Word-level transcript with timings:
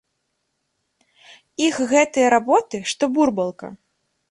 Іх 1.67 1.75
гэтыя 1.93 2.33
работы, 2.37 2.83
што 2.95 3.03
бурбалка. 3.19 3.73